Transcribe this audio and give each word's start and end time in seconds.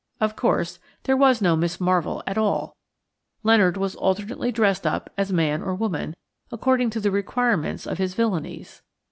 Of 0.19 0.35
course, 0.35 0.79
there 1.03 1.15
was 1.15 1.43
no 1.43 1.55
Miss 1.55 1.79
Marvell 1.79 2.23
at 2.25 2.35
all. 2.35 2.75
Leonard 3.43 3.77
was 3.77 3.93
alternately 3.95 4.51
dressed 4.51 4.87
up 4.87 5.11
as 5.15 5.31
man 5.31 5.61
or 5.61 5.75
woman, 5.75 6.15
according 6.51 6.89
to 6.89 6.99
the 6.99 7.11
requirements 7.11 7.85
of 7.85 7.99
his 7.99 8.15
villainies. 8.15 8.81